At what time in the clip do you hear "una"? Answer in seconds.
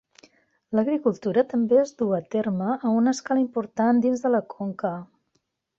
3.03-3.17